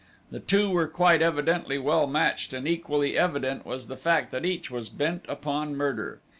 [0.31, 4.71] The two were quite evidently well matched and equally evident was the fact that each
[4.71, 6.21] was bent upon murder.